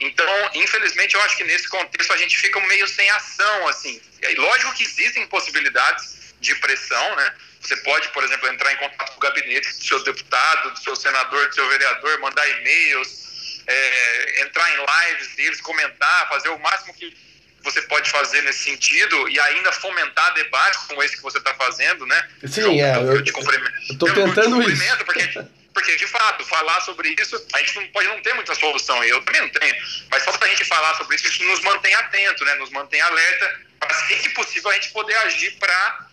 [0.00, 4.00] Então, infelizmente, eu acho que nesse contexto a gente fica meio sem ação, assim.
[4.22, 7.34] É lógico que existem possibilidades de pressão, né?
[7.60, 10.96] Você pode, por exemplo, entrar em contato com o gabinete do seu deputado, do seu
[10.96, 13.20] senador, do seu vereador, mandar e-mails,
[13.66, 17.14] é, entrar em lives deles, comentar, fazer o máximo que
[17.62, 22.06] você pode fazer nesse sentido e ainda fomentar debates como esse que você está fazendo,
[22.06, 22.28] né?
[22.46, 22.96] Sim, é.
[22.96, 25.04] Eu, eu, eu tô tentando isso.
[25.04, 25.44] Porque,
[25.74, 29.22] porque, de fato, falar sobre isso, a gente não pode não ter muita solução, eu
[29.22, 29.74] também não tenho,
[30.10, 32.54] mas só para a gente falar sobre isso, isso nos mantém atento, né?
[32.54, 36.06] Nos mantém alerta, para, assim que possível, a gente poder agir para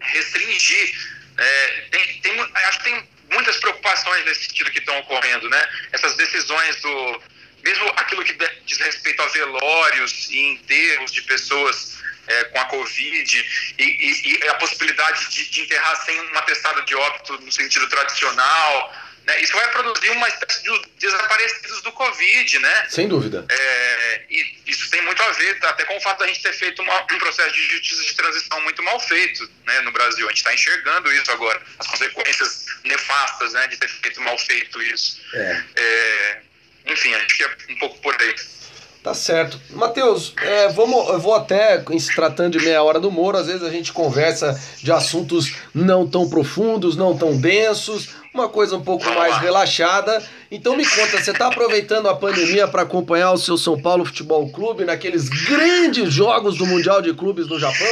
[0.00, 1.16] restringir.
[1.38, 5.68] É, tem, tem, acho que tem muitas preocupações nesse sentido que estão ocorrendo, né?
[5.92, 7.22] Essas decisões do
[7.62, 13.46] mesmo aquilo que diz respeito a velórios e enterros de pessoas é, com a Covid
[13.78, 17.88] e, e, e a possibilidade de, de, enterrar sem uma testada de óbito no sentido
[17.88, 18.94] tradicional.
[19.26, 19.40] Né?
[19.40, 22.86] Isso vai produzir uma espécie de desaparecidos do Covid, né?
[22.88, 23.44] Sem dúvida.
[23.48, 26.80] É, e isso tem muito a ver até com o fato da gente ter feito
[26.80, 30.26] uma, um processo de justiça de transição muito mal feito né, no Brasil.
[30.26, 34.80] A gente está enxergando isso agora, as consequências nefastas né, de ter feito mal feito
[34.80, 35.20] isso.
[35.34, 35.62] É.
[35.74, 36.40] É,
[36.86, 38.34] enfim, acho que é um pouco por aí.
[39.06, 39.60] Tá certo.
[39.70, 43.62] Matheus, é, vamos, eu vou até, se tratando de meia hora do Moro, às vezes
[43.62, 49.04] a gente conversa de assuntos não tão profundos, não tão densos, uma coisa um pouco
[49.14, 50.22] mais relaxada.
[50.50, 54.50] Então me conta, você está aproveitando a pandemia para acompanhar o seu São Paulo Futebol
[54.52, 57.86] Clube naqueles grandes jogos do Mundial de Clubes no Japão?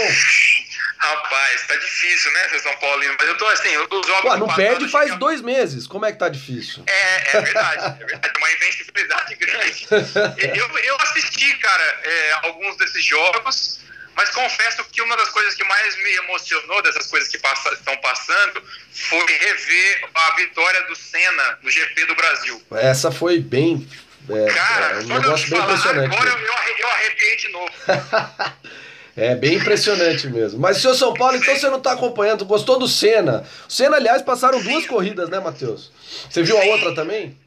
[0.98, 3.14] Rapaz, tá difícil, né, ser São Paulino?
[3.18, 4.22] Mas eu tô assim, os jogos.
[4.22, 5.86] Pô, não perde faz dois meses.
[5.86, 6.82] Como é que tá difícil?
[6.86, 8.34] É, é verdade, é verdade.
[8.38, 9.86] Uma invencibilidade grande.
[10.58, 13.80] eu, eu assisti, cara, é, alguns desses jogos,
[14.16, 17.96] mas confesso que uma das coisas que mais me emocionou dessas coisas que passa, estão
[17.98, 22.62] passando foi rever a vitória do Senna no GP do Brasil.
[22.72, 23.88] Essa foi bem.
[24.28, 26.14] É, cara, é um negócio bem impressionante.
[26.14, 27.72] Agora eu, eu arrepiei de novo.
[29.16, 30.58] É bem impressionante mesmo.
[30.58, 32.44] Mas seu São Paulo, então você não está acompanhando.
[32.44, 33.44] Gostou do Senna?
[33.68, 35.92] O Senna, aliás, passaram duas corridas, né, Matheus?
[36.28, 37.38] Você viu a outra também?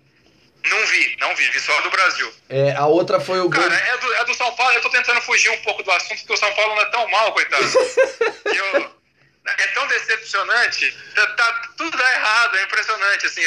[0.69, 2.34] Não vi, não vi, vi só do Brasil.
[2.49, 3.49] É, a outra foi o.
[3.49, 6.19] Cara, é do, é do São Paulo, eu tô tentando fugir um pouco do assunto,
[6.19, 7.63] porque o São Paulo não é tão mal, coitado.
[8.45, 8.97] eu,
[9.45, 13.41] é tão decepcionante, tá, tá, tudo dá errado, é impressionante, assim.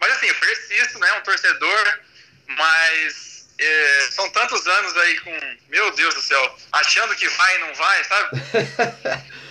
[0.00, 2.00] Mas assim, eu persisto, né, um torcedor,
[2.48, 7.58] mas é, são tantos anos aí com, meu Deus do céu, achando que vai e
[7.58, 8.30] não vai, sabe?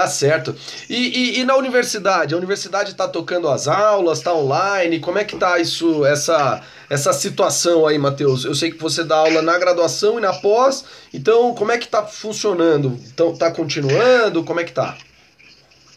[0.00, 0.54] tá certo.
[0.88, 2.34] E, e, e, na universidade?
[2.34, 4.98] A universidade está tocando as aulas, está online?
[4.98, 8.44] Como é que tá isso, essa, essa situação aí, Matheus?
[8.44, 11.86] Eu sei que você dá aula na graduação e na pós, então como é que
[11.86, 12.98] tá funcionando?
[13.12, 14.42] Então, tá continuando?
[14.42, 14.96] Como é que tá?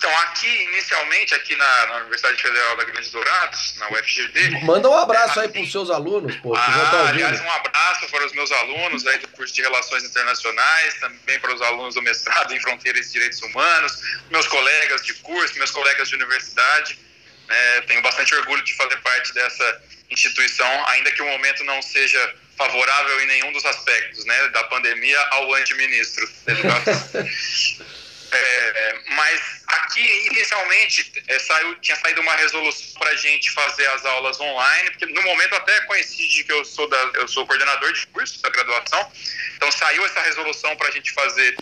[0.04, 4.60] Então, aqui, inicialmente, aqui na, na, Universidade Federal da Grande Dourados, na UFGD.
[4.66, 6.54] Manda um abraço é, aí para os seus alunos, pô.
[6.54, 10.96] Ah, tá aliás, um abraço para os meus alunos aí do curso de Relações Internacionais,
[11.00, 15.58] também para os alunos do mestrado em Fronteiras e Direitos Humanos, meus colegas de curso,
[15.58, 17.00] meus colegas de universidade.
[17.48, 22.36] É, tenho bastante orgulho de fazer parte dessa instituição, ainda que o momento não seja
[22.58, 26.30] favorável em nenhum dos aspectos, né, da pandemia ao antiministro
[28.36, 34.06] É, mas aqui, inicialmente, é, saiu, tinha saído uma resolução para a gente fazer as
[34.06, 38.08] aulas online, porque no momento até coincide que eu sou, da, eu sou coordenador de
[38.08, 39.12] curso da graduação,
[39.56, 41.58] então saiu essa resolução para a gente fazer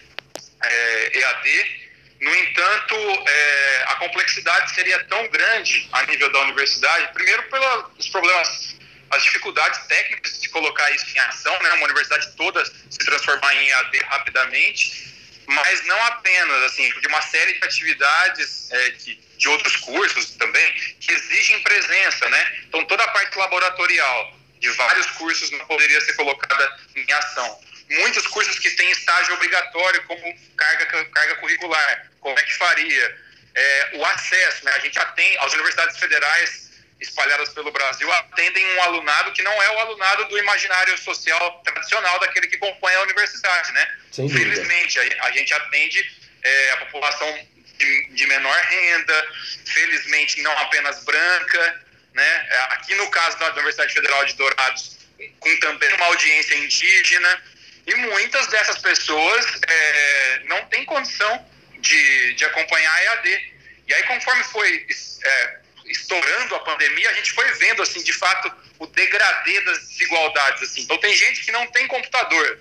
[0.63, 1.81] é, EAD.
[2.21, 2.95] No entanto,
[3.27, 8.75] é, a complexidade seria tão grande a nível da universidade, primeiro pelos problemas
[9.09, 11.73] as dificuldades técnicas de colocar isso em ação, né?
[11.73, 15.10] Uma universidade toda se transformar em EAD rapidamente
[15.47, 20.73] mas não apenas, assim, de uma série de atividades é, que, de outros cursos também
[20.99, 22.57] que exigem presença, né?
[22.63, 27.59] Então, toda a parte laboratorial de vários cursos não poderia ser colocada em ação.
[27.89, 33.31] Muitos cursos que têm estágio obrigatório como carga, carga curricular, como é que faria?
[33.53, 34.71] É, o acesso, né?
[34.73, 36.70] A gente atende, as universidades federais
[37.01, 42.19] espalhadas pelo Brasil atendem um alunado que não é o alunado do imaginário social tradicional
[42.19, 43.97] daquele que compõe a universidade, né?
[44.13, 46.11] Felizmente, a, a, gente atende
[46.43, 49.27] é, a população de, de, menor renda,
[49.65, 51.81] felizmente não apenas branca,
[52.13, 52.47] né?
[52.49, 54.97] É, aqui no caso da Universidade Federal de Dourados,
[55.39, 57.43] com também uma audiência indígena,
[57.87, 61.47] e muitas dessas pessoas é, não têm condição
[61.79, 63.51] de, de acompanhar a EAD.
[63.87, 64.87] E aí, conforme foi
[65.23, 70.63] é, estourando a pandemia, a gente foi vendo, assim, de fato, o degradê das desigualdades,
[70.63, 70.81] assim.
[70.81, 72.59] Então, tem gente que não tem computador,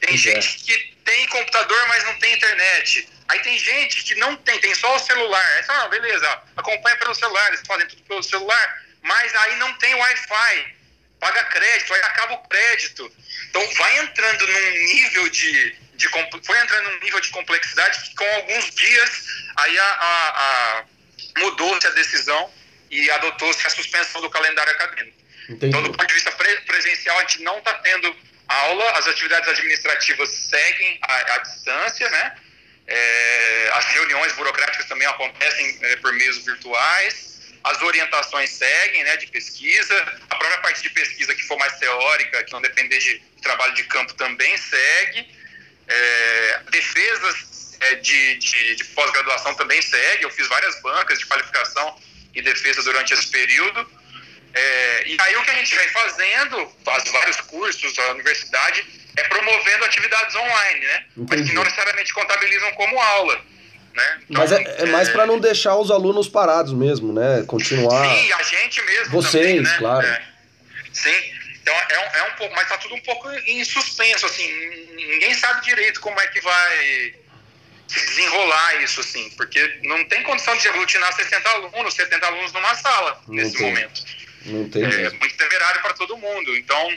[0.00, 3.08] tem gente que tem computador, mas não tem internet.
[3.28, 5.46] Aí tem gente que não tem, tem só o celular.
[5.56, 9.94] Aí ah, beleza, acompanha pelo celular, eles fazem tudo pelo celular, mas aí não tem
[9.94, 10.74] Wi-Fi,
[11.20, 13.12] paga crédito, aí acaba o crédito.
[13.50, 16.08] Então vai entrando num nível de, de
[16.42, 20.84] foi entrando num nível de complexidade que com alguns dias aí a, a, a
[21.38, 22.50] mudou-se a decisão
[22.90, 25.16] e adotou-se a suspensão do calendário acadêmico.
[25.48, 25.66] Entendi.
[25.66, 28.14] Então, do ponto de vista pre presencial, a gente não está tendo
[28.48, 32.34] aula, as atividades administrativas seguem à, distância, né?
[32.86, 37.28] É, as reuniões burocráticas também acontecem é, por meios virtuais,
[37.62, 39.94] as orientações seguem, né, de pesquisa,
[40.30, 43.84] a própria parte de pesquisa que for mais teórica, que não depender de trabalho de
[43.84, 45.28] campo, também segue,
[45.86, 47.47] é, defesas
[47.80, 51.96] é, de, de, de pós-graduação também segue, eu fiz várias bancas de qualificação
[52.34, 53.86] e defesa durante esse período,
[54.54, 58.84] é, e aí o que a gente vem fazendo, faz vários cursos, a universidade,
[59.16, 61.04] é promovendo atividades online, né?
[61.16, 61.40] Entendi.
[61.40, 63.40] Mas que não necessariamente contabilizam como aula.
[63.94, 64.20] Né?
[64.30, 65.12] Então, Mas é, é mais é...
[65.12, 67.44] para não deixar os alunos parados mesmo, né?
[67.46, 68.04] Continuar.
[68.08, 69.10] Sim, a gente mesmo.
[69.10, 69.76] Vocês, também, né?
[69.78, 70.06] claro.
[70.06, 70.22] É.
[70.92, 71.32] Sim.
[71.60, 74.48] Então é um, é um pouco, mas tá tudo um pouco em suspenso, assim.
[74.94, 77.14] Ninguém sabe direito como é que vai
[77.88, 83.20] desenrolar isso, assim, porque não tem condição de aglutinar 60 alunos, 70 alunos numa sala
[83.26, 83.66] não nesse tem.
[83.66, 84.02] momento.
[84.46, 84.84] Não tem.
[84.84, 86.56] É muito temerário para todo mundo.
[86.56, 86.96] Então,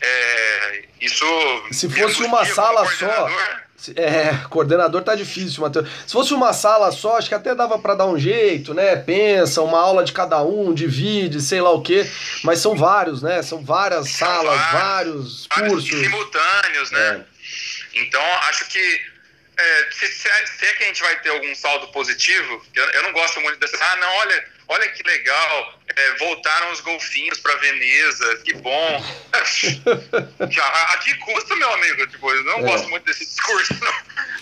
[0.00, 1.24] é, isso.
[1.72, 3.28] Se fosse uma sala só.
[3.96, 5.88] É, coordenador tá difícil, Matheus.
[6.06, 8.94] Se fosse uma sala só, acho que até dava para dar um jeito, né?
[8.94, 12.06] Pensa, uma aula de cada um, divide, sei lá o quê.
[12.44, 13.42] Mas são vários, né?
[13.42, 15.98] São várias salas, vários, vários cursos.
[15.98, 17.24] Simultâneos, né?
[17.24, 18.00] É.
[18.02, 19.09] Então, acho que
[19.60, 22.84] é, se, se, é, se, é que a gente vai ter algum saldo positivo, eu,
[22.84, 23.76] eu não gosto muito dessa.
[23.82, 29.04] Ah, não, olha, olha que legal, é, voltaram os golfinhos para Veneza, que bom.
[29.32, 32.06] a, a que custa, meu amigo?
[32.06, 32.62] Tipo, eu não é.
[32.62, 33.74] gosto muito desse discurso.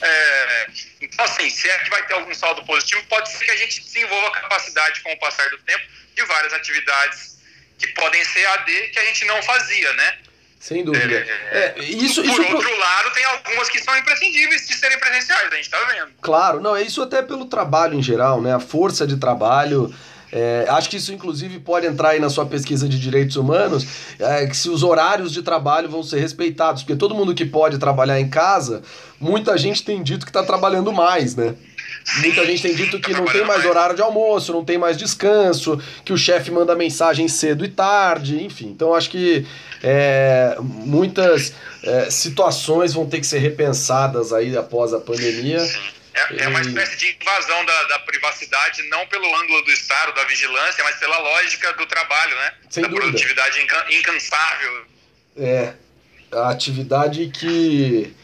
[0.00, 0.66] É,
[1.00, 3.82] então, assim, se é que vai ter algum saldo positivo, pode ser que a gente
[3.82, 7.38] desenvolva capacidade com o passar do tempo de várias atividades
[7.78, 10.18] que podem ser AD que a gente não fazia, né?
[10.60, 11.14] Sem dúvida.
[11.52, 15.52] É, é, isso, por isso outro lado, tem algumas que são imprescindíveis de serem presenciais,
[15.52, 16.10] a gente está vendo.
[16.20, 18.54] Claro, não, é isso até pelo trabalho em geral, né?
[18.54, 19.94] A força de trabalho.
[20.30, 23.86] É, acho que isso, inclusive, pode entrar aí na sua pesquisa de direitos humanos,
[24.18, 27.78] é, que se os horários de trabalho vão ser respeitados, porque todo mundo que pode
[27.78, 28.82] trabalhar em casa,
[29.18, 31.54] muita gente tem dito que está trabalhando mais, né?
[32.08, 34.78] Sim, Muita gente tem dito que tá não tem mais horário de almoço, não tem
[34.78, 38.68] mais descanso, que o chefe manda mensagem cedo e tarde, enfim.
[38.68, 39.46] Então acho que
[39.82, 41.52] é, muitas
[41.84, 45.58] é, situações vão ter que ser repensadas aí após a pandemia.
[46.14, 50.24] É, é uma espécie de invasão da, da, privacidade, não pelo ângulo do Estado, da
[50.24, 52.52] vigilância, mas pela lógica do trabalho, né?
[52.70, 53.06] Sem da dúvida.
[53.06, 54.84] produtividade incansável.
[55.36, 55.74] É,
[56.32, 58.16] a atividade que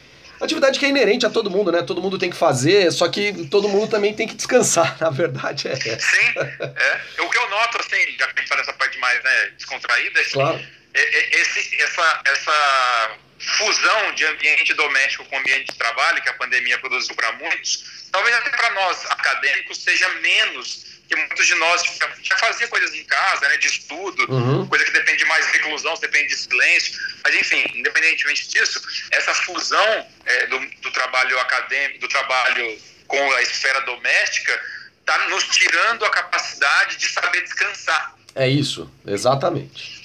[0.44, 1.82] atividade que é inerente a todo mundo, né?
[1.82, 5.68] Todo mundo tem que fazer, só que todo mundo também tem que descansar, na verdade
[5.68, 5.76] é.
[5.76, 7.22] Sim, é.
[7.22, 10.20] O que eu noto, assim, já que a gente fala essa parte mais né, descontraída,
[10.20, 10.60] é claro.
[10.94, 16.34] É, é, esse, essa, essa fusão de ambiente doméstico com ambiente de trabalho que a
[16.34, 21.82] pandemia produziu para muitos, talvez até para nós acadêmicos seja menos que muitos de nós
[22.22, 24.66] já fazia coisas em casa, né, de estudo, uhum.
[24.66, 30.06] coisa que depende mais de reclusão, depende de silêncio, mas enfim, independentemente disso, essa fusão
[30.24, 34.60] é, do, do trabalho acadêmico, do trabalho com a esfera doméstica,
[35.00, 38.14] está nos tirando a capacidade de saber descansar.
[38.34, 40.02] É isso, exatamente.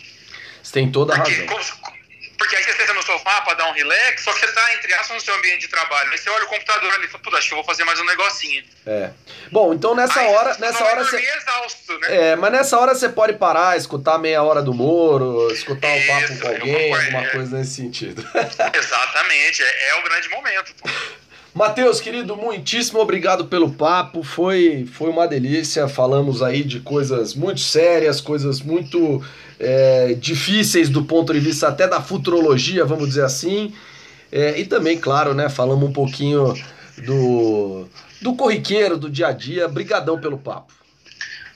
[0.62, 1.48] Você tem toda a razão.
[2.40, 4.94] Porque aí você senta no sofá para dar um relax, só que você está, entre
[4.94, 6.10] aspas, no seu ambiente de trabalho.
[6.10, 8.06] Aí você olha o computador ali e fala, acho que eu vou fazer mais um
[8.06, 8.64] negocinho.
[8.88, 9.10] É.
[9.52, 10.58] Bom, então nessa aí, hora.
[10.58, 11.18] Nessa hora você.
[11.18, 12.32] Exausto, né?
[12.32, 16.40] É, mas nessa hora você pode parar, escutar meia hora do Moro, escutar um papo
[16.40, 18.26] com alguém, alguma coisa nesse sentido.
[18.74, 20.90] Exatamente, é, é o grande momento, pô.
[21.54, 24.24] Matheus, querido, muitíssimo obrigado pelo papo.
[24.24, 25.90] Foi, foi uma delícia.
[25.90, 29.22] Falamos aí de coisas muito sérias, coisas muito
[29.60, 33.76] é, difíceis do ponto de vista até da futurologia, vamos dizer assim.
[34.32, 36.54] É, e também, claro, né, falamos um pouquinho
[37.00, 37.90] do,
[38.22, 39.68] do corriqueiro, do dia a dia.
[39.68, 40.74] Brigadão pelo papo.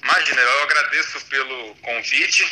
[0.04, 2.46] Imagina, eu agradeço pelo convite.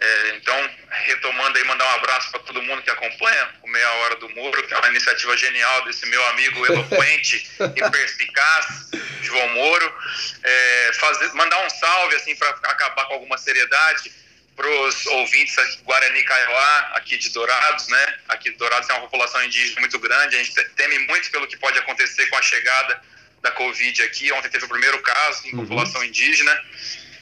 [0.00, 0.70] É, então,
[1.06, 4.66] retomando aí, mandar um abraço para todo mundo que acompanha o Meia Hora do Muro,
[4.66, 8.90] que é uma iniciativa genial desse meu amigo eloquente e perspicaz,
[9.22, 9.94] João Moro.
[10.42, 14.12] É, fazer, mandar um salve, assim, para acabar com alguma seriedade
[14.58, 18.14] para os ouvintes Guarani Kaiowá, aqui de Dourados, né?
[18.28, 21.56] Aqui de Dourados tem uma população indígena muito grande, a gente teme muito pelo que
[21.56, 23.00] pode acontecer com a chegada
[23.40, 24.32] da Covid aqui.
[24.32, 25.60] Ontem teve o primeiro caso em uhum.
[25.60, 26.60] população indígena.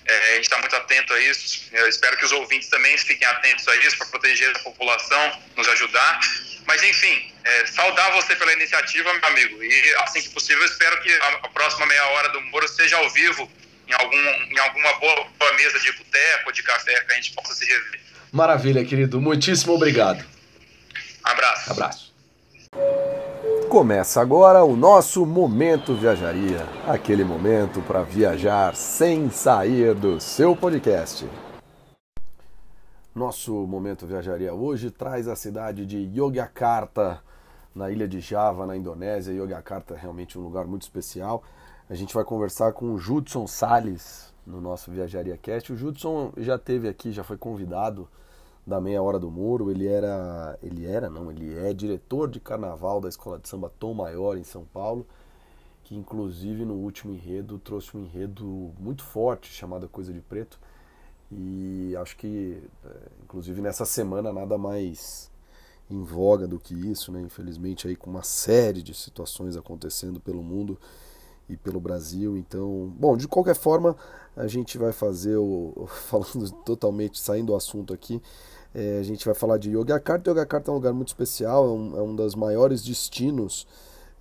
[0.06, 1.68] É, a gente está muito atento a isso.
[1.72, 5.68] Eu espero que os ouvintes também fiquem atentos a isso para proteger a população, nos
[5.68, 6.20] ajudar.
[6.66, 9.62] Mas, enfim, é, saudar você pela iniciativa, meu amigo.
[9.62, 13.10] E, assim que possível, espero que a, a próxima meia hora do Moro seja ao
[13.10, 13.50] vivo
[13.88, 17.54] em, algum, em alguma boa, boa mesa de boteco, de café, que a gente possa
[17.54, 18.00] se rever.
[18.32, 19.20] Maravilha, querido.
[19.20, 20.24] Muitíssimo obrigado.
[21.22, 21.70] Abraço.
[21.70, 22.14] Abraço.
[23.68, 31.28] Começa agora o nosso Momento Viajaria aquele momento para viajar sem sair do seu podcast.
[33.12, 37.20] Nosso momento viajaria hoje traz a cidade de Yogyakarta,
[37.74, 39.34] na ilha de Java, na Indonésia.
[39.34, 41.42] Yogyakarta é realmente um lugar muito especial.
[41.88, 45.72] A gente vai conversar com o Judson Sales no nosso Viajaria Cast.
[45.72, 48.08] O Judson já teve aqui, já foi convidado
[48.66, 49.70] da Meia Hora do Muro.
[49.70, 53.94] Ele era, ele era, não, ele é diretor de carnaval da Escola de Samba Tom
[53.94, 55.06] Maior em São Paulo,
[55.84, 60.58] que inclusive no último enredo trouxe um enredo muito forte chamado Coisa de Preto
[61.30, 62.90] e acho que, é,
[63.22, 65.30] inclusive nessa semana, nada mais
[65.88, 67.20] em voga do que isso, né?
[67.20, 70.76] Infelizmente aí com uma série de situações acontecendo pelo mundo
[71.48, 72.36] e pelo Brasil.
[72.36, 73.96] Então, bom, de qualquer forma,
[74.36, 78.22] a gente vai fazer o falando totalmente saindo do assunto aqui.
[78.74, 80.30] É, a gente vai falar de Yogyakarta.
[80.30, 83.66] Yogyakarta é um lugar muito especial, é um, é um dos maiores destinos,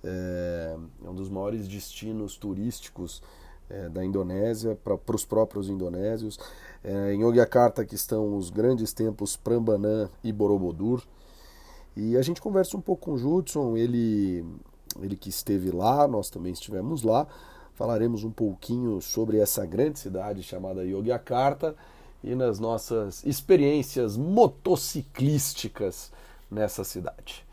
[0.02, 3.22] é, é um dos maiores destinos turísticos
[3.68, 6.38] é, da Indonésia para os próprios indonésios.
[6.82, 11.02] É, em Yogyakarta que estão os grandes templos Prambanan e Borobudur.
[11.96, 14.44] E a gente conversa um pouco com o Judson, ele,
[15.02, 17.26] ele que esteve lá, nós também estivemos lá.
[17.74, 21.74] Falaremos um pouquinho sobre essa grande cidade chamada Yogyakarta
[22.24, 26.10] e nas nossas experiências motociclísticas
[26.50, 27.44] nessa cidade.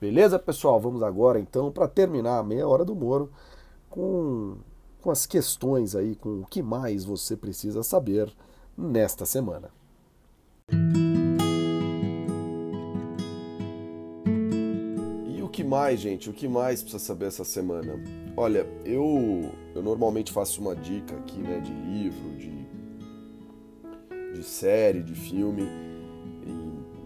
[0.00, 0.80] Beleza, pessoal?
[0.80, 3.30] Vamos agora então para terminar a meia hora do Moro
[3.88, 4.56] com
[5.00, 8.30] com as questões aí, com o que mais você precisa saber
[8.76, 9.70] nesta semana.
[10.70, 11.09] E
[15.70, 16.28] mais, gente?
[16.28, 17.94] O que mais precisa saber essa semana?
[18.36, 22.66] Olha, eu, eu normalmente faço uma dica aqui, né, de livro, de,
[24.34, 25.62] de série, de filme.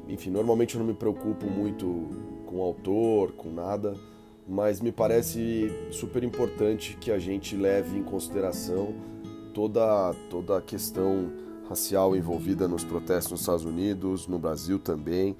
[0.08, 2.08] E, enfim, normalmente eu não me preocupo muito
[2.46, 3.94] com o autor, com nada
[4.46, 8.94] mas me parece super importante que a gente leve em consideração
[9.54, 11.32] toda, toda a questão
[11.68, 15.36] racial envolvida nos protestos nos Estados Unidos, no Brasil também.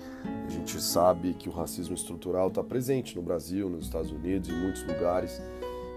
[0.46, 4.52] A gente sabe que o racismo estrutural está presente no Brasil, nos Estados Unidos, em
[4.52, 5.40] muitos lugares,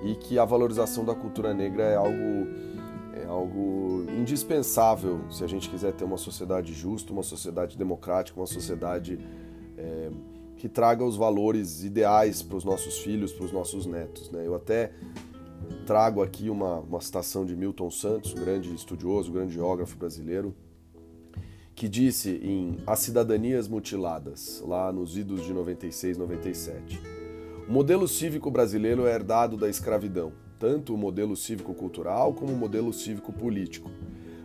[0.04, 2.48] e que a valorização da cultura negra é algo,
[3.14, 8.48] é algo indispensável se a gente quiser ter uma sociedade justa, uma sociedade democrática, uma
[8.48, 9.20] sociedade.
[9.78, 10.10] É,
[10.58, 14.32] que traga os valores ideais para os nossos filhos, para os nossos netos.
[14.32, 14.46] Né?
[14.46, 14.92] Eu até
[15.86, 20.56] trago aqui uma, uma citação de Milton Santos, grande estudioso, grande geógrafo brasileiro,
[21.76, 27.00] que disse em As Cidadanias Mutiladas, lá nos idos de 96, 97.
[27.68, 32.92] O modelo cívico brasileiro é herdado da escravidão, tanto o modelo cívico-cultural como o modelo
[32.92, 33.92] cívico-político.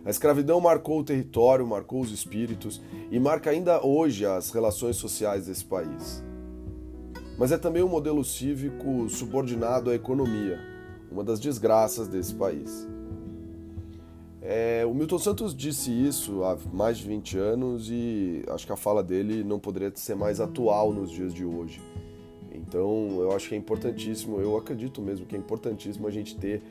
[0.05, 5.47] A escravidão marcou o território, marcou os espíritos e marca ainda hoje as relações sociais
[5.47, 6.23] desse país.
[7.37, 10.72] Mas é também um modelo cívico subordinado à economia,
[11.13, 12.87] uma das desgraças desse país.
[14.41, 18.75] É, o Milton Santos disse isso há mais de 20 anos e acho que a
[18.75, 21.81] fala dele não poderia ser mais atual nos dias de hoje.
[22.51, 26.61] Então eu acho que é importantíssimo, eu acredito mesmo que é importantíssimo a gente ter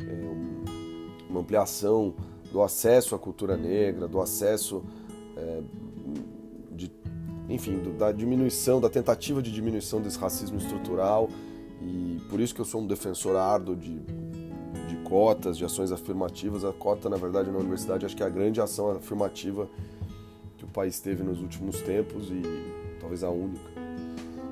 [0.00, 2.14] é, uma ampliação
[2.50, 4.82] do acesso à cultura negra, do acesso,
[5.36, 5.62] é,
[6.72, 6.90] de,
[7.48, 11.28] enfim, do, da diminuição, da tentativa de diminuição desse racismo estrutural.
[11.84, 14.00] E por isso que eu sou um defensor árduo de,
[14.88, 16.64] de cotas, de ações afirmativas.
[16.64, 19.68] A cota, na verdade, na universidade, acho que é a grande ação afirmativa
[20.56, 22.42] que o país teve nos últimos tempos e
[23.00, 23.74] talvez a única.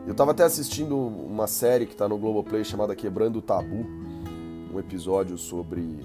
[0.07, 3.87] Eu estava até assistindo uma série que está no Globoplay chamada Quebrando o Tabu,
[4.72, 6.01] um episódio sobre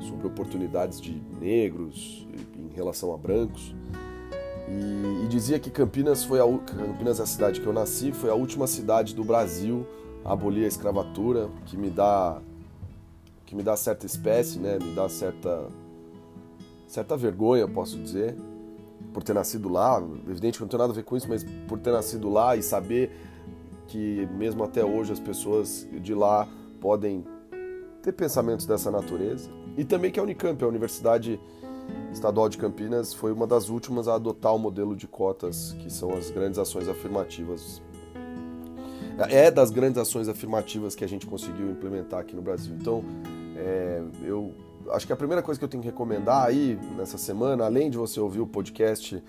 [0.00, 2.26] sobre oportunidades de negros
[2.56, 3.74] em relação a brancos.
[4.68, 8.30] E, e, dizia que Campinas foi a Campinas é a cidade que eu nasci, foi
[8.30, 9.86] a última cidade do Brasil
[10.24, 12.40] a abolir a escravatura, que me dá
[13.44, 14.78] que me dá certa espécie, né?
[14.80, 15.68] Me dá certa
[16.86, 18.36] certa vergonha, posso dizer,
[19.12, 20.02] por ter nascido lá.
[20.28, 22.62] Evidente que não tem nada a ver com isso, mas por ter nascido lá e
[22.62, 23.10] saber
[23.88, 26.48] que mesmo até hoje as pessoas de lá
[26.80, 27.24] podem
[28.02, 29.50] ter pensamentos dessa natureza.
[29.76, 31.40] E também que a Unicamp, a Universidade
[32.12, 36.14] Estadual de Campinas, foi uma das últimas a adotar o modelo de cotas, que são
[36.14, 37.82] as grandes ações afirmativas.
[39.30, 42.74] É das grandes ações afirmativas que a gente conseguiu implementar aqui no Brasil.
[42.78, 43.04] Então,
[43.56, 44.52] é, eu
[44.90, 47.96] acho que a primeira coisa que eu tenho que recomendar aí nessa semana, além de
[47.96, 49.22] você ouvir o podcast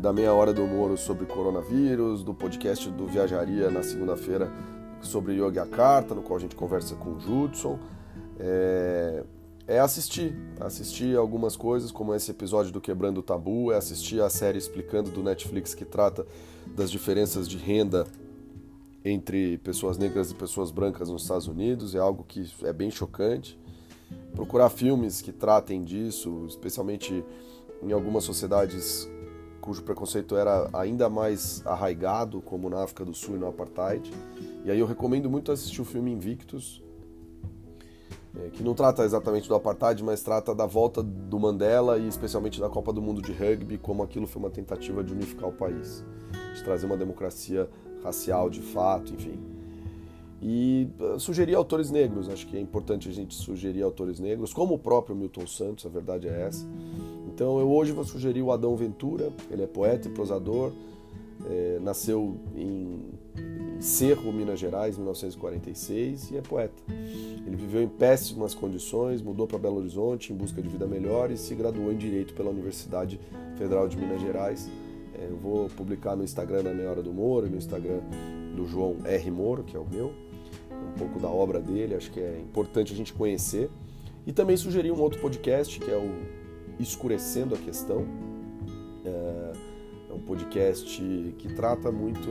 [0.00, 4.50] da meia hora do Moro sobre coronavírus, do podcast do Viajaria na segunda-feira
[5.00, 7.78] sobre Yogyakarta, no qual a gente conversa com o Judson,
[8.38, 9.24] é,
[9.66, 14.28] é assistir, assistir algumas coisas, como esse episódio do Quebrando o Tabu, é assistir a
[14.28, 16.26] série explicando do Netflix que trata
[16.66, 18.06] das diferenças de renda
[19.04, 23.58] entre pessoas negras e pessoas brancas nos Estados Unidos, é algo que é bem chocante.
[24.34, 27.24] Procurar filmes que tratem disso, especialmente
[27.82, 29.08] em algumas sociedades
[29.60, 34.12] cujo preconceito era ainda mais arraigado, como na África do Sul e no Apartheid.
[34.64, 36.82] E aí eu recomendo muito assistir o filme Invictus,
[38.38, 42.60] é, que não trata exatamente do Apartheid, mas trata da volta do Mandela e especialmente
[42.60, 46.04] da Copa do Mundo de Rugby, como aquilo foi uma tentativa de unificar o país,
[46.54, 47.68] de trazer uma democracia
[48.02, 49.38] racial de fato, enfim.
[50.40, 54.74] E uh, sugerir autores negros, acho que é importante a gente sugerir autores negros, como
[54.74, 56.66] o próprio Milton Santos, a verdade é essa.
[57.28, 60.72] Então eu hoje vou sugerir o Adão Ventura, ele é poeta e prosador,
[61.48, 63.02] é, nasceu em
[63.82, 66.82] Cerro, Minas Gerais, em 1946 e é poeta.
[66.88, 71.36] Ele viveu em péssimas condições, mudou para Belo Horizonte em busca de vida melhor e
[71.36, 73.18] se graduou em Direito pela Universidade
[73.56, 74.70] Federal de Minas Gerais.
[75.18, 78.00] É, eu vou publicar no Instagram da Meia Hora do Moro, no Instagram
[78.54, 79.30] do João R.
[79.30, 80.12] Moro, que é o meu
[80.82, 83.70] um pouco da obra dele, acho que é importante a gente conhecer.
[84.26, 86.10] E também sugerir um outro podcast, que é o
[86.80, 88.06] Escurecendo a Questão.
[89.04, 89.52] É,
[90.10, 92.28] é um podcast que trata muito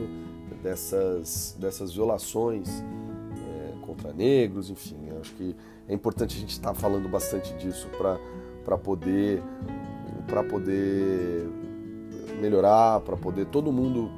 [0.62, 4.96] dessas, dessas violações é, contra negros, enfim.
[5.20, 5.56] Acho que
[5.88, 9.42] é importante a gente estar tá falando bastante disso para poder,
[10.48, 11.48] poder
[12.40, 14.10] melhorar, para poder todo mundo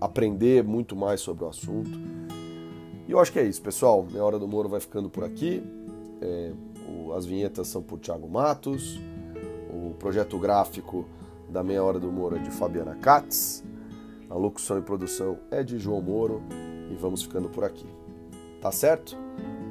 [0.00, 1.90] aprender muito mais sobre o assunto.
[3.08, 4.06] E eu acho que é isso, pessoal.
[4.08, 5.62] Minha Hora do Moro vai ficando por aqui.
[6.20, 6.52] É,
[6.88, 9.00] o, as vinhetas são por Thiago Matos.
[9.70, 11.04] O projeto gráfico
[11.48, 13.64] da Meia Hora do Moro é de Fabiana Katz.
[14.32, 16.42] A locução e produção é de João Moro.
[16.90, 17.84] E vamos ficando por aqui.
[18.62, 19.14] Tá certo?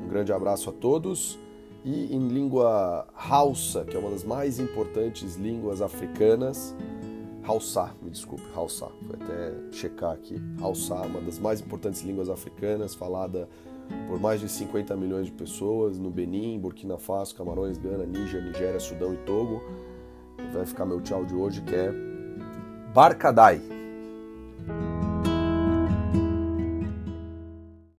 [0.05, 1.39] Um grande abraço a todos.
[1.83, 6.75] E em língua Hausa, que é uma das mais importantes línguas africanas,
[7.43, 10.39] Hausa, me desculpe, Hausa, vou até checar aqui.
[10.61, 13.49] Hausa, uma das mais importantes línguas africanas, falada
[14.07, 18.79] por mais de 50 milhões de pessoas no Benin, Burkina Faso, Camarões, Gana, Níger, Nigéria,
[18.79, 19.59] Sudão e Togo.
[20.53, 21.91] Vai ficar meu tchau de hoje que é
[22.93, 23.80] Barkadai.